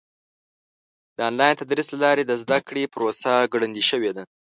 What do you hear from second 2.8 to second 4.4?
پروسه ګړندۍ شوې ده.